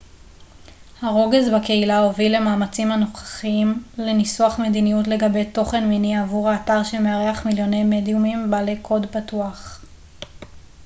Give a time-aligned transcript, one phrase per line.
[1.01, 8.51] הרוגז בקהילה הוביל למאמצים הנוכחיים לניסוח מדיניות לגבי תוכן מיני עבור האתר שמארח מיליוני מדיומים
[8.51, 9.81] בעלי קוד פתוח